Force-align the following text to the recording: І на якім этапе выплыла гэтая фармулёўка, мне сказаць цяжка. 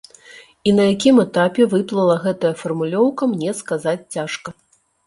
І 0.69 0.73
на 0.77 0.83
якім 0.93 1.15
этапе 1.25 1.67
выплыла 1.75 2.17
гэтая 2.27 2.53
фармулёўка, 2.63 3.23
мне 3.37 3.57
сказаць 3.63 3.99
цяжка. 4.19 4.61